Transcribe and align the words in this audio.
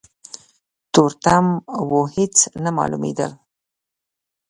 تورتم 0.93 1.45
و 1.89 1.91
هيڅ 2.13 2.35
نه 2.63 2.69
مالومېدل. 2.77 3.31